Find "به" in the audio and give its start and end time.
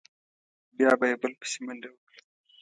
0.99-1.05